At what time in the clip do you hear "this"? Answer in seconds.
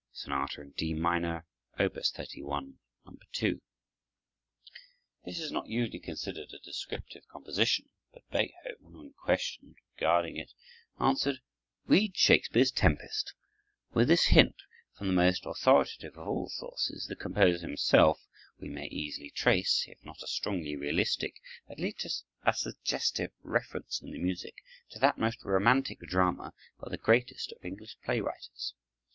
5.25-5.39, 14.07-14.23